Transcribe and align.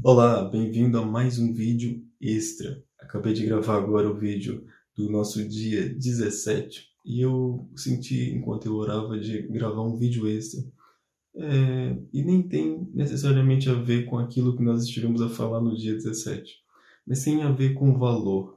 Olá, 0.00 0.44
bem-vindo 0.44 0.96
a 0.96 1.04
mais 1.04 1.40
um 1.40 1.52
vídeo 1.52 2.06
extra. 2.20 2.84
Acabei 3.00 3.32
de 3.32 3.44
gravar 3.44 3.78
agora 3.78 4.08
o 4.08 4.16
vídeo 4.16 4.64
do 4.96 5.10
nosso 5.10 5.46
dia 5.48 5.92
17 5.92 6.86
e 7.04 7.20
eu 7.20 7.68
senti, 7.74 8.30
enquanto 8.30 8.66
eu 8.66 8.76
orava, 8.76 9.18
de 9.18 9.42
gravar 9.48 9.82
um 9.82 9.98
vídeo 9.98 10.28
extra. 10.28 10.64
É, 11.34 11.98
e 12.12 12.22
nem 12.22 12.48
tem 12.48 12.88
necessariamente 12.94 13.68
a 13.68 13.74
ver 13.74 14.04
com 14.04 14.18
aquilo 14.18 14.56
que 14.56 14.62
nós 14.62 14.84
estivemos 14.84 15.20
a 15.20 15.28
falar 15.28 15.60
no 15.60 15.76
dia 15.76 15.94
17, 15.94 16.54
mas 17.04 17.24
tem 17.24 17.42
a 17.42 17.50
ver 17.50 17.74
com 17.74 17.98
valor. 17.98 18.56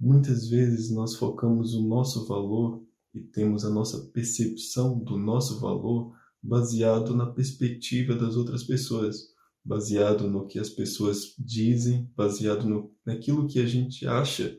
Muitas 0.00 0.48
vezes 0.48 0.90
nós 0.90 1.16
focamos 1.16 1.74
o 1.74 1.86
nosso 1.86 2.26
valor 2.26 2.82
e 3.14 3.20
temos 3.20 3.62
a 3.62 3.68
nossa 3.68 4.10
percepção 4.10 4.98
do 4.98 5.18
nosso 5.18 5.60
valor 5.60 6.14
baseado 6.42 7.14
na 7.14 7.26
perspectiva 7.26 8.14
das 8.14 8.36
outras 8.36 8.62
pessoas 8.62 9.36
baseado 9.64 10.28
no 10.28 10.46
que 10.46 10.58
as 10.58 10.70
pessoas 10.70 11.34
dizem, 11.38 12.10
baseado 12.16 12.68
no, 12.68 12.92
naquilo 13.04 13.46
que 13.46 13.58
a 13.58 13.66
gente 13.66 14.06
acha 14.06 14.56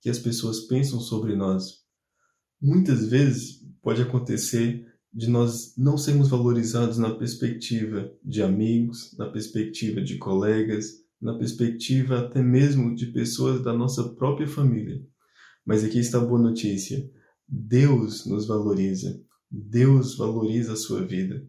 que 0.00 0.08
as 0.08 0.18
pessoas 0.18 0.60
pensam 0.60 1.00
sobre 1.00 1.34
nós. 1.34 1.84
Muitas 2.60 3.06
vezes 3.08 3.62
pode 3.82 4.00
acontecer 4.00 4.86
de 5.12 5.28
nós 5.28 5.74
não 5.76 5.96
sermos 5.96 6.28
valorizados 6.28 6.98
na 6.98 7.14
perspectiva 7.14 8.12
de 8.22 8.42
amigos, 8.42 9.16
na 9.18 9.30
perspectiva 9.30 10.00
de 10.02 10.18
colegas, 10.18 10.86
na 11.20 11.36
perspectiva 11.38 12.20
até 12.20 12.42
mesmo 12.42 12.94
de 12.94 13.06
pessoas 13.06 13.62
da 13.62 13.72
nossa 13.72 14.14
própria 14.14 14.46
família. 14.46 15.02
Mas 15.64 15.82
aqui 15.82 15.98
está 15.98 16.18
a 16.18 16.24
boa 16.24 16.40
notícia: 16.40 17.10
Deus 17.48 18.26
nos 18.26 18.46
valoriza, 18.46 19.20
Deus 19.50 20.16
valoriza 20.16 20.74
a 20.74 20.76
sua 20.76 21.04
vida. 21.04 21.46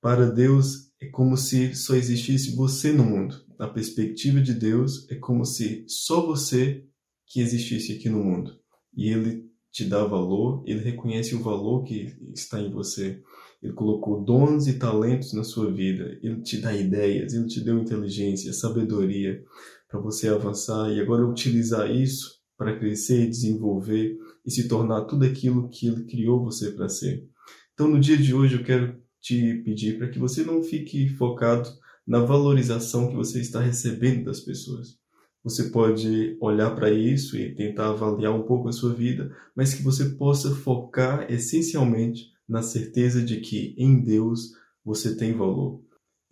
Para 0.00 0.30
Deus, 0.30 0.89
é 1.00 1.08
como 1.08 1.36
se 1.36 1.74
só 1.74 1.94
existisse 1.94 2.54
você 2.54 2.92
no 2.92 3.04
mundo. 3.04 3.42
Na 3.58 3.66
perspectiva 3.68 4.40
de 4.40 4.52
Deus, 4.52 5.10
é 5.10 5.14
como 5.14 5.44
se 5.44 5.84
só 5.88 6.24
você 6.24 6.84
que 7.26 7.40
existisse 7.40 7.92
aqui 7.92 8.08
no 8.08 8.22
mundo. 8.22 8.58
E 8.94 9.08
Ele 9.08 9.48
te 9.72 9.84
dá 9.84 10.04
valor, 10.04 10.62
Ele 10.66 10.80
reconhece 10.80 11.34
o 11.34 11.42
valor 11.42 11.84
que 11.84 12.14
está 12.34 12.60
em 12.60 12.70
você. 12.70 13.22
Ele 13.62 13.72
colocou 13.72 14.22
dons 14.22 14.66
e 14.66 14.78
talentos 14.78 15.32
na 15.32 15.44
sua 15.44 15.72
vida. 15.72 16.18
Ele 16.22 16.42
te 16.42 16.58
dá 16.58 16.74
ideias, 16.74 17.32
Ele 17.32 17.46
te 17.46 17.60
deu 17.60 17.78
inteligência, 17.78 18.52
sabedoria 18.52 19.42
para 19.88 20.00
você 20.00 20.28
avançar 20.28 20.92
e 20.92 21.00
agora 21.00 21.26
utilizar 21.26 21.90
isso 21.90 22.40
para 22.56 22.78
crescer 22.78 23.24
e 23.24 23.30
desenvolver 23.30 24.18
e 24.44 24.50
se 24.50 24.68
tornar 24.68 25.06
tudo 25.06 25.24
aquilo 25.24 25.68
que 25.70 25.86
Ele 25.86 26.04
criou 26.04 26.44
você 26.44 26.72
para 26.72 26.88
ser. 26.88 27.26
Então, 27.72 27.88
no 27.88 27.98
dia 27.98 28.16
de 28.16 28.34
hoje, 28.34 28.56
eu 28.56 28.64
quero 28.64 29.00
te 29.20 29.62
pedir 29.64 29.98
para 29.98 30.08
que 30.08 30.18
você 30.18 30.42
não 30.42 30.62
fique 30.62 31.08
focado 31.10 31.68
na 32.06 32.20
valorização 32.20 33.08
que 33.08 33.14
você 33.14 33.40
está 33.40 33.60
recebendo 33.60 34.24
das 34.24 34.40
pessoas. 34.40 34.98
Você 35.42 35.70
pode 35.70 36.36
olhar 36.40 36.74
para 36.74 36.90
isso 36.90 37.36
e 37.36 37.54
tentar 37.54 37.90
avaliar 37.90 38.34
um 38.34 38.42
pouco 38.42 38.68
a 38.68 38.72
sua 38.72 38.92
vida, 38.92 39.34
mas 39.54 39.72
que 39.72 39.82
você 39.82 40.10
possa 40.10 40.54
focar 40.54 41.30
essencialmente 41.32 42.30
na 42.48 42.62
certeza 42.62 43.22
de 43.22 43.40
que 43.40 43.74
em 43.78 44.02
Deus 44.02 44.52
você 44.84 45.16
tem 45.16 45.32
valor. 45.32 45.82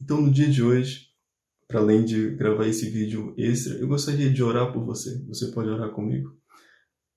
Então, 0.00 0.20
no 0.20 0.30
dia 0.30 0.48
de 0.48 0.62
hoje, 0.62 1.08
para 1.66 1.80
além 1.80 2.04
de 2.04 2.30
gravar 2.30 2.66
esse 2.66 2.90
vídeo 2.90 3.34
extra, 3.36 3.74
eu 3.74 3.88
gostaria 3.88 4.30
de 4.30 4.42
orar 4.42 4.72
por 4.72 4.84
você. 4.84 5.22
Você 5.26 5.50
pode 5.52 5.68
orar 5.68 5.90
comigo? 5.90 6.36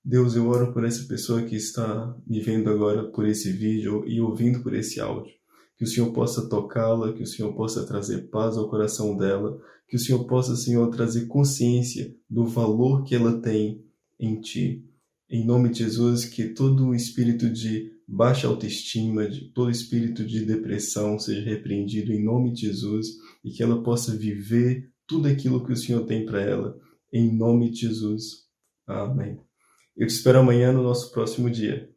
Deus, 0.04 0.34
eu 0.34 0.48
oro 0.48 0.72
por 0.72 0.84
essa 0.84 1.06
pessoa 1.06 1.42
que 1.42 1.56
está 1.56 2.16
me 2.26 2.40
vendo 2.40 2.70
agora 2.70 3.04
por 3.10 3.26
esse 3.26 3.52
vídeo 3.52 4.04
e 4.06 4.20
ouvindo 4.20 4.62
por 4.62 4.74
esse 4.74 5.00
áudio 5.00 5.41
que 5.82 5.86
o 5.86 5.88
Senhor 5.88 6.12
possa 6.12 6.48
tocá-la, 6.48 7.12
que 7.12 7.24
o 7.24 7.26
Senhor 7.26 7.52
possa 7.54 7.84
trazer 7.84 8.28
paz 8.30 8.56
ao 8.56 8.70
coração 8.70 9.16
dela, 9.16 9.60
que 9.88 9.96
o 9.96 9.98
Senhor 9.98 10.24
possa, 10.28 10.54
Senhor, 10.54 10.88
trazer 10.90 11.26
consciência 11.26 12.14
do 12.30 12.46
valor 12.46 13.02
que 13.02 13.16
ela 13.16 13.40
tem 13.40 13.84
em 14.16 14.40
Ti. 14.40 14.86
Em 15.28 15.44
nome 15.44 15.70
de 15.70 15.80
Jesus, 15.80 16.24
que 16.24 16.50
todo 16.50 16.94
espírito 16.94 17.50
de 17.50 17.90
baixa 18.06 18.46
autoestima, 18.46 19.28
de 19.28 19.46
todo 19.46 19.72
espírito 19.72 20.24
de 20.24 20.44
depressão 20.44 21.18
seja 21.18 21.42
repreendido 21.42 22.12
em 22.12 22.22
nome 22.22 22.52
de 22.52 22.60
Jesus 22.68 23.08
e 23.44 23.50
que 23.50 23.60
ela 23.60 23.82
possa 23.82 24.16
viver 24.16 24.88
tudo 25.04 25.26
aquilo 25.26 25.66
que 25.66 25.72
o 25.72 25.76
Senhor 25.76 26.06
tem 26.06 26.24
para 26.24 26.40
ela. 26.40 26.78
Em 27.12 27.36
nome 27.36 27.72
de 27.72 27.80
Jesus. 27.88 28.46
Amém. 28.86 29.36
Eu 29.96 30.06
te 30.06 30.10
espero 30.10 30.38
amanhã 30.38 30.72
no 30.72 30.84
nosso 30.84 31.10
próximo 31.10 31.50
dia. 31.50 31.91